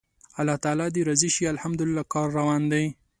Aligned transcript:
الله 0.39 0.57
تعالی 0.63 0.87
دې 0.95 1.01
راضي 1.09 1.29
شي، 1.35 1.43
الحمدلله 1.53 2.03
کار 2.13 2.27
روان 2.39 2.61
دی. 2.71 2.85